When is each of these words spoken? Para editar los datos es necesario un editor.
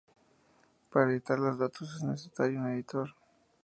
Para 0.89 1.11
editar 1.11 1.37
los 1.37 1.59
datos 1.59 1.97
es 1.97 2.01
necesario 2.01 2.59
un 2.59 2.71
editor. 2.71 3.13